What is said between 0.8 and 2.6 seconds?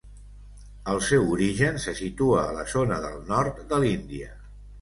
El seu origen se situa a